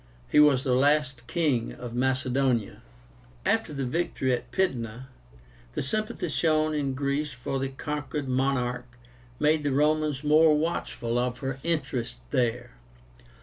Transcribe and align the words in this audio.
He 0.27 0.39
was 0.39 0.63
the 0.63 0.73
last 0.73 1.27
king 1.27 1.73
of 1.73 1.93
Macedonia. 1.93 2.81
After 3.45 3.71
the 3.71 3.85
victory 3.85 4.33
at 4.33 4.51
Pydna, 4.51 5.09
the 5.73 5.83
sympathy 5.83 6.27
shown 6.29 6.73
in 6.73 6.95
Greece 6.95 7.33
for 7.33 7.59
the 7.59 7.69
conquered 7.69 8.27
monarch 8.27 8.97
made 9.39 9.63
the 9.63 9.71
Romans 9.71 10.23
more 10.23 10.57
watchful 10.57 11.19
of 11.19 11.37
her 11.41 11.59
interests 11.61 12.19
there. 12.31 12.71